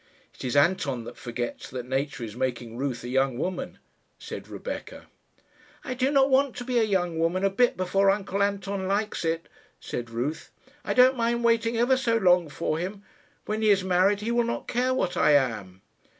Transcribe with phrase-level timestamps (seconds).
[0.33, 3.77] "It is Anton that forgets that nature is making Ruth a young woman,"
[4.17, 5.05] said Rebecca.
[5.83, 9.23] "I do not want to be a young woman a bit before uncle Anton likes
[9.23, 9.47] it,"
[9.79, 10.49] said Ruth.
[10.83, 13.03] "I don't mind waiting ever so long for him.
[13.45, 15.83] When he is married he will not care what I am."